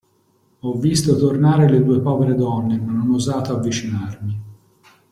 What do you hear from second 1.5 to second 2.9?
le due povere donne,